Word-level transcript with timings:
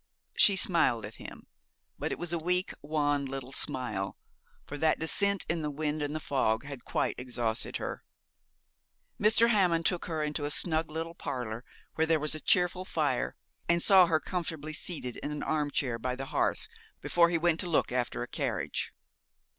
She 0.35 0.55
smiled 0.55 1.05
at 1.05 1.17
him, 1.17 1.45
but 1.99 2.11
it 2.11 2.17
was 2.17 2.33
a 2.33 2.39
weak, 2.39 2.73
wan 2.81 3.23
little 3.27 3.51
smile, 3.51 4.17
for 4.65 4.75
that 4.79 4.97
descent 4.97 5.45
in 5.47 5.61
the 5.61 5.69
wind 5.69 6.01
and 6.01 6.15
the 6.15 6.19
fog 6.19 6.63
had 6.63 6.83
quite 6.85 7.13
exhausted 7.19 7.77
her. 7.77 8.03
Mr. 9.21 9.49
Hammond 9.49 9.85
took 9.85 10.05
her 10.05 10.23
into 10.23 10.43
a 10.45 10.49
snug 10.49 10.89
little 10.89 11.13
parlour 11.13 11.63
where 11.93 12.07
there 12.07 12.19
was 12.19 12.33
a 12.33 12.39
cheerful 12.41 12.83
fire, 12.83 13.35
and 13.69 13.83
saw 13.83 14.07
her 14.07 14.19
comfortably 14.19 14.73
seated 14.73 15.17
in 15.17 15.31
an 15.31 15.43
arm 15.43 15.69
chair 15.69 15.99
by 15.99 16.15
the 16.15 16.25
hearth, 16.33 16.67
before 16.99 17.29
he 17.29 17.37
went 17.37 17.59
to 17.59 17.69
look 17.69 17.91
after 17.91 18.23
a 18.23 18.27
carriage. 18.27 18.91